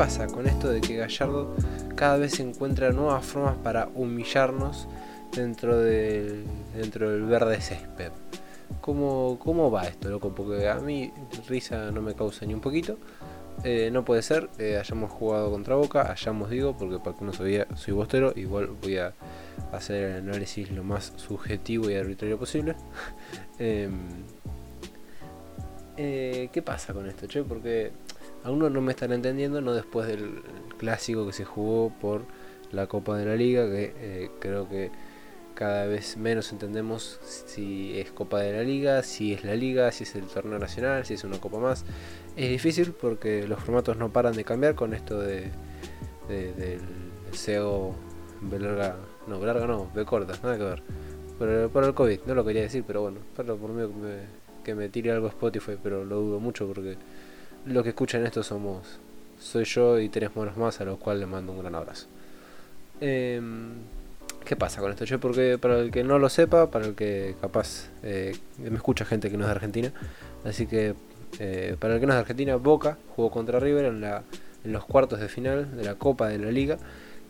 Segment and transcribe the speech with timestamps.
[0.00, 1.54] ¿Qué pasa, con esto de que Gallardo
[1.94, 4.88] cada vez encuentra nuevas formas para humillarnos
[5.30, 8.10] dentro del, dentro del verde césped?
[8.80, 10.34] ¿Cómo, ¿Cómo va esto, loco?
[10.34, 11.12] Porque a mí
[11.46, 12.96] risa no me causa ni un poquito.
[13.62, 17.34] Eh, no puede ser, eh, hayamos jugado contra Boca, hayamos digo, porque para que uno
[17.34, 19.12] sabía, soy bostero, igual voy a
[19.70, 22.74] hacer el análisis lo más subjetivo y arbitrario posible.
[23.58, 23.92] Em,
[25.98, 27.42] eh, ¿Qué pasa con esto, che?
[27.42, 27.92] Porque
[28.44, 30.42] a uno no me están entendiendo, no después del
[30.78, 32.22] clásico que se jugó por
[32.72, 34.90] la Copa de la Liga, que creo que
[35.60, 40.04] cada vez menos entendemos si es Copa de la Liga, si es la Liga, si
[40.04, 41.84] es el torneo nacional, si es una Copa más.
[42.34, 45.50] Es difícil porque los formatos no paran de cambiar con esto de,
[46.28, 46.80] del
[47.32, 47.94] SEO
[48.40, 48.96] B larga,
[49.26, 50.82] no, B larga no, B corta, nada que ver.
[51.38, 54.16] Por, por el COVID, no lo quería decir, pero bueno, por mí que me,
[54.64, 56.96] que me tire algo Spotify, pero lo dudo mucho porque
[57.66, 58.98] lo que escuchan esto somos,
[59.38, 62.06] soy yo y tres monos más a los cuales les mando un gran abrazo.
[63.00, 63.40] Eh,
[64.44, 65.04] ¿Qué pasa con esto?
[65.04, 69.04] Yo porque para el que no lo sepa, para el que capaz eh, me escucha
[69.04, 69.92] gente que no es de Argentina,
[70.44, 70.94] así que
[71.38, 74.22] eh, para el que no es de Argentina, Boca jugó contra River en, la,
[74.64, 76.78] en los cuartos de final de la Copa de la Liga,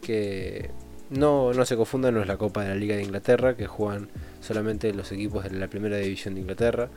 [0.03, 0.71] que
[1.11, 4.09] no, no se confunda, no es la Copa de la Liga de Inglaterra, que juegan
[4.41, 6.89] solamente los equipos de la primera división de Inglaterra.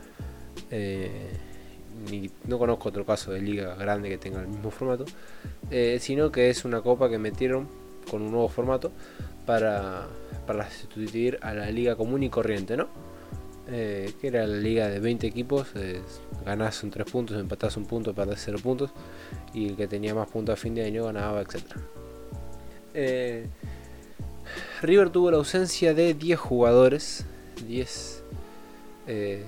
[0.70, 1.32] Eh,
[2.10, 5.04] ni, no conozco otro caso de liga grande que tenga el mismo formato,
[5.98, 7.68] sino que es una copa que metieron
[8.10, 8.92] con un nuevo formato
[9.46, 10.06] para,
[10.46, 12.88] para sustituir a la liga común y corriente, ¿no?
[13.66, 16.02] Eh, que era la liga de 20 equipos, eh,
[16.44, 18.90] ganás un 3 puntos, empatás un punto, perdés 0 puntos,
[19.54, 21.62] y el que tenía más puntos a fin de año ganaba, etc.
[22.92, 23.46] Eh,
[24.82, 27.24] River tuvo la ausencia de 10 jugadores,
[27.66, 28.23] 10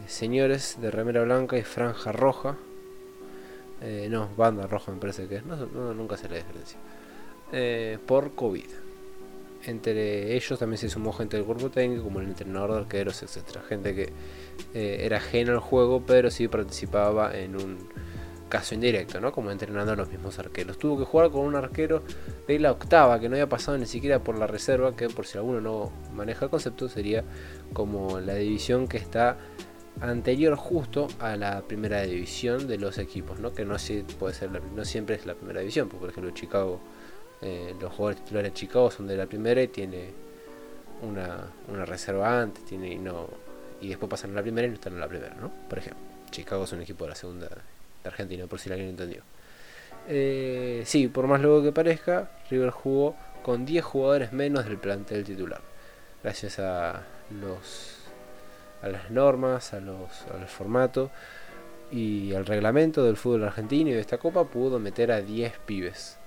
[0.06, 2.56] señores de remera blanca y franja roja.
[4.11, 6.78] no, banda roja me parece que es, no, nunca se le diferencia.
[8.06, 8.87] por COVID
[9.66, 13.62] entre ellos también se sumó gente del cuerpo técnico, como el entrenador de arqueros, etcétera.
[13.62, 14.12] Gente que
[14.75, 17.78] eh, era ajena al juego, pero sí participaba en un
[18.49, 19.33] caso indirecto, ¿no?
[19.33, 20.79] Como entrenando a los mismos arqueros.
[20.79, 22.03] Tuvo que jugar con un arquero
[22.47, 25.39] de la octava, que no había pasado ni siquiera por la reserva, que por si
[25.39, 27.25] alguno no maneja el concepto, sería
[27.73, 29.37] como la división que está
[30.01, 33.53] anterior justo a la primera división de los equipos, ¿no?
[33.53, 33.77] Que no,
[34.19, 36.81] puede ser no siempre es la primera división, por ejemplo Chicago
[37.41, 40.11] eh, los jugadores titulares de Chicago son de la primera y tiene
[41.03, 43.27] una, una reserva antes, tiene y no
[43.81, 45.51] y después pasan a la primera y no están en la primera, ¿no?
[45.69, 47.49] Por ejemplo, Chicago es un equipo de la segunda
[48.06, 49.22] de Argentina, por si alguien entendió.
[50.09, 55.25] Eh, sí, por más luego que parezca, River jugó con 10 jugadores menos del plantel
[55.25, 55.61] titular.
[56.22, 57.03] Gracias a
[57.41, 57.93] los
[58.83, 61.11] a las normas, a los al formato
[61.91, 66.19] y al reglamento del fútbol argentino y de esta copa pudo meter a 10 pibes.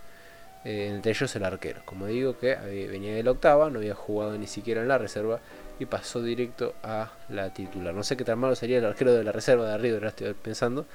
[0.65, 1.81] Eh, entre ellos el arquero.
[1.85, 2.55] Como digo, que
[2.89, 5.39] venía de la octava, no había jugado ni siquiera en la reserva
[5.79, 7.93] y pasó directo a la titular.
[7.93, 10.85] No sé qué tan malo sería el arquero de la reserva de River, estoy pensando,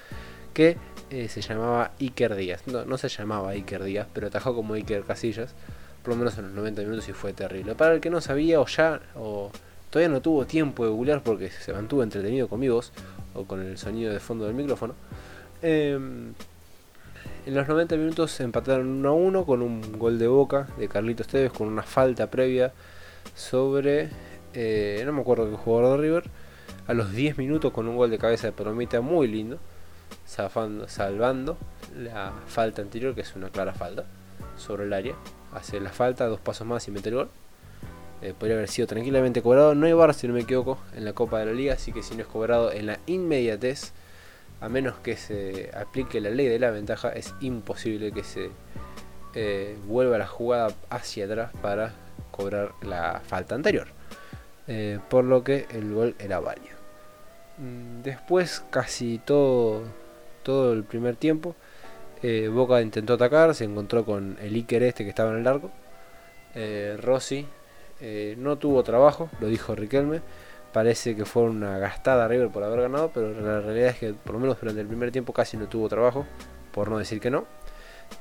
[0.55, 0.77] que
[1.11, 2.67] eh, se llamaba Iker Díaz.
[2.67, 5.55] No, no se llamaba Iker Díaz, pero atajó como Iker Casillas,
[6.03, 7.75] por lo menos en los 90 minutos y fue terrible.
[7.75, 9.51] Para el que no sabía o ya, o
[9.91, 12.81] todavía no tuvo tiempo de googlear porque se mantuvo entretenido conmigo
[13.35, 14.95] o con el sonido de fondo del micrófono.
[15.61, 15.99] Eh,
[17.47, 21.27] en los 90 minutos empataron 1 a 1 con un gol de boca de Carlitos
[21.27, 22.73] Tevez con una falta previa
[23.35, 24.09] sobre,
[24.55, 26.25] eh, no me acuerdo qué jugador de River.
[26.87, 29.59] A los 10 minutos con un gol de cabeza de Palomita muy lindo,
[30.27, 31.57] salvando
[31.97, 34.05] la falta anterior, que es una clara falta,
[34.57, 35.15] sobre el área.
[35.53, 37.31] Hace la falta, dos pasos más y mete el gol.
[38.23, 39.75] Eh, podría haber sido tranquilamente cobrado.
[39.75, 42.03] No hay bar, si no me equivoco, en la Copa de la Liga, así que
[42.03, 43.93] si no es cobrado en la inmediatez
[44.61, 48.51] a menos que se aplique la ley de la ventaja, es imposible que se
[49.35, 51.93] eh, vuelva la jugada hacia atrás para
[52.31, 53.89] cobrar la falta anterior.
[54.67, 56.77] Eh, por lo que el gol era válido.
[57.59, 59.83] Mm, después, casi todo,
[60.45, 61.57] todo el primer tiempo,
[62.23, 65.71] eh, Boca intentó atacar, se encontró con el Iker este que estaba en el largo.
[67.03, 67.47] Rossi
[68.37, 70.21] no tuvo trabajo, lo dijo Riquelme
[70.75, 74.35] parece que fue una gastada River por haber ganado, pero la realidad es que por
[74.35, 76.27] lo menos durante el primer tiempo casi no tuvo trabajo,
[76.73, 77.47] por no decir que no.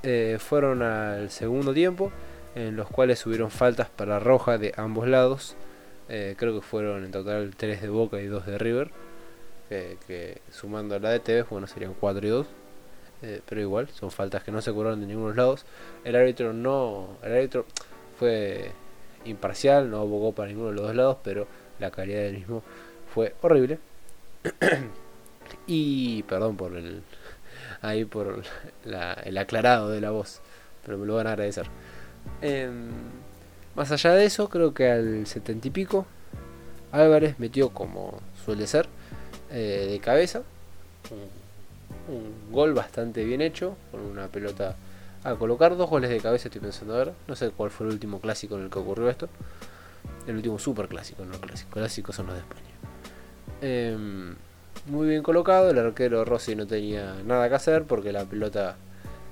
[0.03, 2.11] Eh, fueron al segundo tiempo,
[2.53, 5.55] en los cuales hubieron faltas para Roja de ambos lados.
[6.09, 8.91] Eh, creo que fueron en total 3 de Boca y 2 de River.
[9.69, 12.47] Que sumando a la de TV, bueno, serían 4 y 2.
[13.23, 15.65] Eh, pero igual, son faltas que no se cobraron de ninguno de los lados.
[16.03, 17.17] El árbitro no.
[17.23, 17.65] El árbitro
[18.19, 18.71] fue
[19.25, 21.47] imparcial, no abogó para ninguno de los dos lados, pero
[21.79, 22.63] la calidad del mismo
[23.13, 23.79] fue horrible.
[25.67, 27.03] y perdón por el
[27.81, 28.43] ahí por
[28.85, 30.41] el aclarado de la voz,
[30.85, 31.67] pero me lo van a agradecer.
[32.41, 32.89] Em,
[33.75, 36.05] más allá de eso, creo que al setenta y pico,
[36.91, 38.87] Álvarez metió como suele ser,
[39.53, 40.41] eh, de cabeza,
[42.09, 44.75] un, gol bastante bien hecho, con una pelota
[45.23, 48.19] a colocar, dos goles de cabeza estoy pensando ahora, no sé cuál fue el último
[48.19, 49.29] clásico en el que ocurrió esto,
[50.27, 52.73] el último super clásico, no clásico, clásicos son los de España.
[53.61, 54.35] Em,
[54.87, 58.75] muy bien colocado, el arquero Rossi no tenía nada que hacer porque la pelota,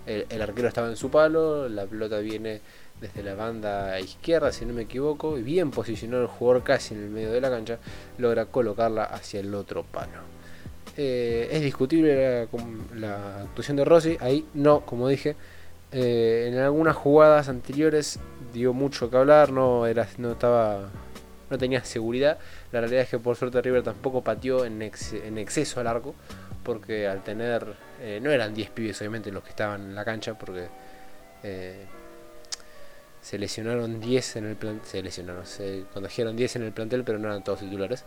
[0.05, 2.61] el, arquero estaba en su palo, la pelota viene
[3.01, 7.03] desde la banda izquierda, si no me equivoco, y bien posicionado el jugador casi en
[7.03, 7.79] el medio de la cancha,
[8.19, 10.21] logra colocarla hacia el otro palo.
[10.95, 12.47] Eh, es discutible
[12.95, 15.35] la, actuación de Rossi, ahí no, como dije,
[15.91, 18.19] eh, en algunas jugadas anteriores
[18.53, 20.89] dio mucho que hablar, no, era, no estaba
[21.49, 22.37] no tenía seguridad.
[22.71, 26.15] La realidad es que por suerte River tampoco pateó en, exceso al arco,
[26.63, 30.35] porque al tener, eh, no eran 10 pibes obviamente los que estaban en la cancha,
[30.35, 30.67] porque
[33.21, 37.19] se lesionaron 10 en el plantel, se lesionaron, se contagiaron 10 en el plantel, pero
[37.19, 38.03] no eran todos titulares.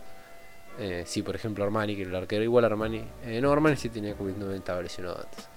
[0.77, 4.17] Eh, sí, por ejemplo Armani, que el arquero igual Armani, eh, no Armani sí tenía
[4.17, 5.47] COVID-19, estaba lesionado antes.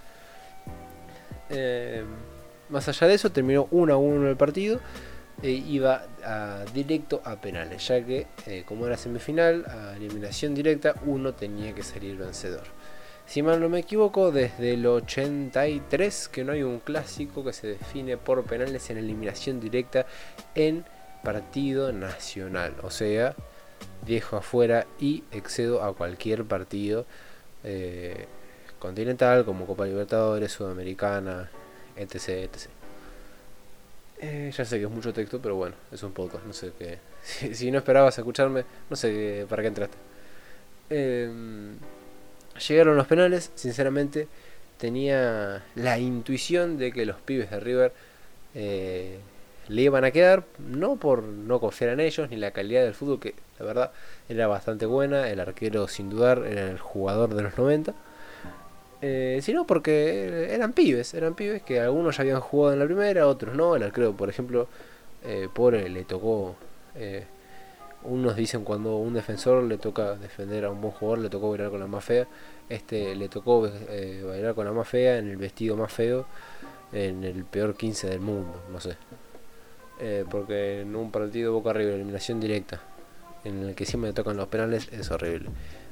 [2.68, 4.80] más allá de eso, terminó 1 a 1 el partido.
[5.40, 6.04] E iba
[6.74, 11.84] directo a penales, ya que eh, como era semifinal, a eliminación directa, uno tenía que
[11.84, 12.64] salir vencedor.
[13.28, 17.66] Si mal no me equivoco, desde el 83 que no hay un clásico que se
[17.66, 20.06] define por penales en eliminación directa
[20.54, 20.86] en
[21.22, 22.74] partido nacional.
[22.82, 23.36] O sea,
[24.06, 27.04] dejo afuera y excedo a cualquier partido
[27.64, 28.24] eh,
[28.78, 31.50] continental como Copa Libertadores, Sudamericana,
[31.96, 32.28] etc.
[32.28, 32.70] etc.
[34.20, 36.46] Eh, ya sé que es mucho texto, pero bueno, es un podcast.
[36.46, 36.98] No sé qué.
[37.54, 39.98] Si, no esperabas escucharme, no sé para qué entraste.
[40.88, 41.76] Em,
[42.58, 43.50] llegaron los penales.
[43.54, 44.28] Sinceramente,
[44.78, 47.92] tenía la intuición de que los pibes de River
[48.54, 49.18] eh,
[49.68, 50.44] le iban a quedar.
[50.58, 53.92] No por no confiar en ellos, ni la calidad del fútbol, que la verdad
[54.28, 55.28] era bastante buena.
[55.30, 57.94] El arquero, sin dudar, era el jugador de los 90
[59.00, 63.26] eh, sino porque eran pibes, eran pibes que algunos ya habían jugado en la primera,
[63.26, 63.76] otros no.
[63.76, 64.68] El arquero, por ejemplo,
[65.24, 66.56] eh, pobre le tocó.
[68.08, 71.50] Eh, unos dicen cuando un defensor le toca defender a un buen jugador, le tocó
[71.50, 72.26] bailar con la más fea.
[72.68, 76.26] Este le tocó eh, bailar con la más fea en el vestido más feo,
[76.92, 78.96] en el peor 15 del mundo, no sé.
[80.30, 82.80] porque en un partido Boca arriba, eliminación directa,
[83.44, 85.50] en el que siempre le tocan los penales, es horrible.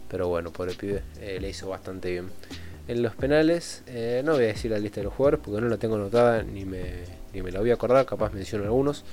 [0.09, 2.31] Pero bueno, por el pibe le hizo bastante bien.
[2.89, 5.69] En los penales, eh, no voy a decir la lista de los jugadores porque no
[5.69, 7.03] la tengo anotada ni me,
[7.33, 9.05] ni me la voy a acordar, capaz menciono algunos.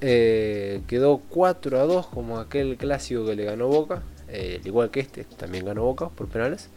[0.00, 5.00] Eh, quedó 4 a 2 como aquel clásico que le ganó Boca, eh, igual que
[5.00, 6.68] este, también ganó Boca por penales.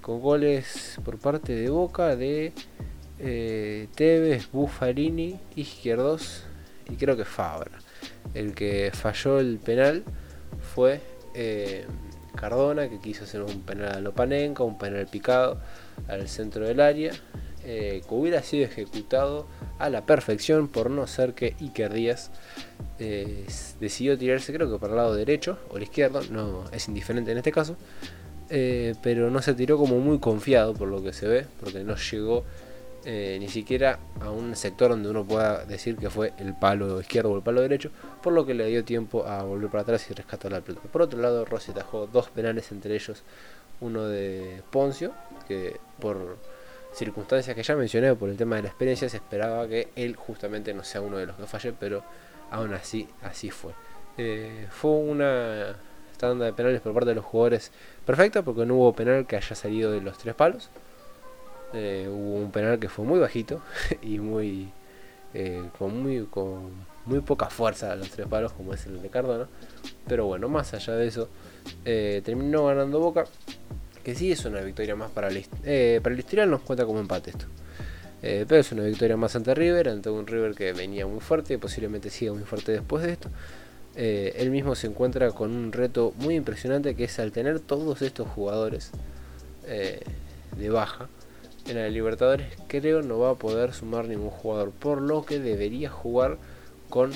[0.00, 2.52] con goles por parte de Boca de
[3.94, 6.44] Tevez, Buffarini, Izquierdos
[6.90, 7.78] y creo que Fabra.
[8.34, 10.04] El que falló el penal
[10.74, 11.00] fue
[12.34, 15.60] Cardona, que quiso hacer un penal a Lopanenka, un penal picado
[16.08, 17.12] al centro del área,
[17.66, 19.46] eh, que hubiera sido ejecutado
[19.78, 22.30] a la perfección por no ser que Iker Díaz
[22.98, 23.46] eh,
[23.80, 27.38] decidió tirarse creo que para el lado derecho o el izquierdo, no es indiferente en
[27.38, 27.76] este caso,
[28.50, 31.96] eh, pero no se tiró como muy confiado por lo que se ve, porque no
[31.96, 32.44] llegó
[33.06, 37.36] ni siquiera a un sector donde uno pueda decir que fue el palo izquierdo o
[37.36, 37.90] el palo derecho,
[38.22, 40.88] por lo que le dio tiempo a volver para atrás y rescatar la pelota.
[40.90, 43.22] Por otro lado, Rossi atajó dos penales, entre ellos
[43.82, 45.12] uno de Poncio,
[45.46, 46.38] que por
[46.94, 50.72] circunstancias que ya mencioné, por el tema de la experiencia, se esperaba que él justamente
[50.74, 52.02] no sea uno de los que falle, pero
[52.50, 53.72] aún así, así fue.
[54.16, 55.76] Eh, fue una
[56.18, 57.72] tanda de penales por parte de los jugadores
[58.06, 60.70] perfecta, porque no hubo penal que haya salido de los tres palos.
[61.72, 63.60] Eh, hubo un penal que fue muy bajito
[64.02, 64.70] y muy
[65.34, 66.70] eh, con muy con
[67.04, 69.48] muy poca fuerza los tres palos como es el de Cardona
[70.06, 71.28] pero bueno más allá de eso
[71.74, 73.24] terminó ganando Boca
[74.04, 75.44] que sí es una victoria más para el
[76.00, 77.46] para el historial nos cuenta como empate esto.
[78.20, 81.56] Pero es una victoria más ante River ante un River que venía muy fuerte y
[81.56, 83.28] posiblemente siga muy fuerte después de esto.
[83.96, 88.28] Él mismo se encuentra con un reto muy impresionante que es al tener todos estos
[88.28, 88.90] jugadores
[89.66, 91.08] de baja
[91.66, 95.88] en la Libertadores creo no va a poder sumar ningún jugador, por lo que debería
[95.88, 96.36] jugar
[96.90, 97.12] con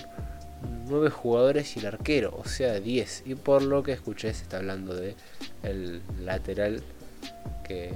[0.88, 3.24] 9 jugadores y el arquero, o sea 10.
[3.26, 5.14] Y por lo que escuché se está hablando de
[5.62, 6.82] el lateral
[7.64, 7.92] que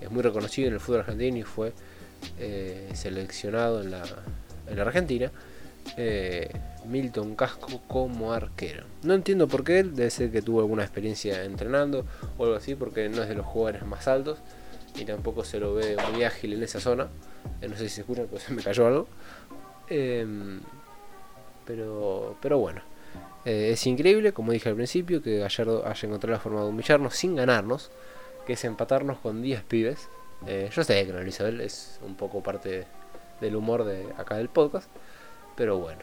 [0.00, 1.72] es muy reconocido en el fútbol argentino y fue
[2.38, 4.02] eh, seleccionado en la,
[4.68, 5.30] en la Argentina.
[5.96, 6.48] Eh,
[6.86, 8.84] Milton Casco como arquero.
[9.02, 12.04] No entiendo por qué, debe ser que tuvo alguna experiencia entrenando
[12.38, 14.38] o algo así, porque no es de los jugadores más altos.
[14.96, 17.08] y tampoco se lo ve muy ágil en esa zona.
[17.60, 19.08] Eh, no sé si se escucha, pues me cayó algo.
[21.66, 22.82] Pero, pero bueno,
[23.44, 27.14] eh, es increíble, como dije al principio, que Gallardo haya encontrado la forma de humillarnos
[27.14, 27.90] sin ganarnos,
[28.46, 30.08] que es empatarnos con 10 pibes.
[30.46, 32.86] Eh, yo sé que no, Isabel es un poco parte
[33.40, 34.90] del humor de acá del podcast,
[35.56, 36.02] pero bueno,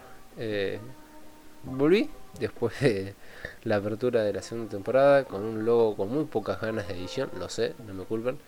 [1.64, 3.14] volví después de
[3.64, 7.30] la apertura de la segunda temporada con un logo con muy pocas ganas de edición,
[7.38, 8.40] lo sé, no me culpen.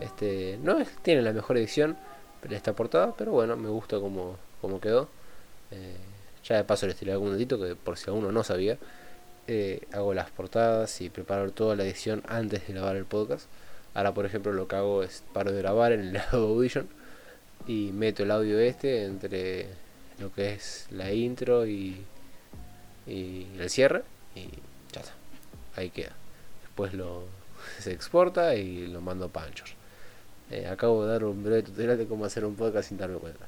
[0.00, 1.96] Este, no es, tiene la mejor edición
[2.52, 4.36] esta portada, pero bueno, me gusta como,
[4.80, 5.08] quedó.
[5.70, 5.96] Eh,
[6.44, 8.78] ya de paso les tiré algún datito que por si alguno no sabía.
[9.46, 13.46] Eh, hago las portadas y preparo toda la edición antes de grabar el podcast.
[13.94, 16.88] Ahora, por ejemplo, lo que hago es paro de grabar en el Audition
[17.66, 19.68] y meto el audio este entre
[20.18, 22.04] lo que es la intro y,
[23.06, 24.02] y el cierre
[24.34, 24.48] y
[24.92, 25.12] ya está.
[25.76, 26.12] Ahí queda.
[26.62, 27.24] Después lo
[27.78, 29.74] se exporta y lo mando a Panchos.
[30.50, 33.46] Eh, acabo de dar un breve tutorial de cómo hacer un podcast sin darme cuenta.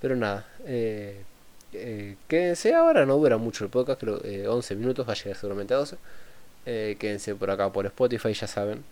[0.00, 1.24] Pero nada, eh,
[1.72, 4.20] eh, quédense ahora, no dura mucho el podcast, creo
[4.52, 5.96] 11 minutos, va a llegar seguramente a 12.
[6.64, 8.84] quédense por acá por Spotify, ya saben.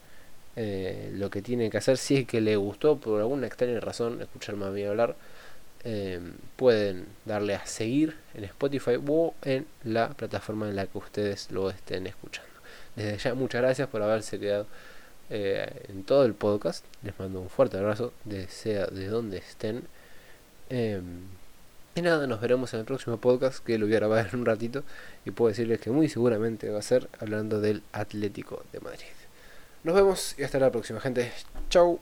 [0.55, 4.65] lo que tienen que hacer, si es que les gustó por alguna extraña razón escucharme
[4.65, 5.15] a mí hablar,
[6.55, 11.69] pueden darle a seguir en Spotify o en la plataforma en la que ustedes lo
[11.69, 12.55] estén escuchando.
[12.95, 14.67] Desde ya, muchas gracias por haberse quedado
[15.29, 16.85] eh, en todo el podcast.
[17.03, 19.83] Les mando un fuerte abrazo, de sea de donde estén.
[21.97, 24.45] Y nada, nos veremos en el próximo podcast que lo voy a grabar en un
[24.45, 24.83] ratito.
[25.23, 29.05] Y puedo decirles que muy seguramente va a ser hablando del Atlético de Madrid.
[29.85, 31.31] Nos vemos y hasta la próxima, gente.
[31.69, 32.01] Chau.